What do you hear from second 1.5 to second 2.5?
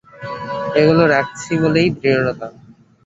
বলেই দৃঢ়তা।